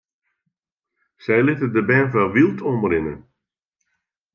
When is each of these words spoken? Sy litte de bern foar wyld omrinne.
Sy 1.23 1.35
litte 1.43 1.67
de 1.75 1.81
bern 1.89 2.09
foar 2.11 2.31
wyld 2.33 2.59
omrinne. 2.71 3.15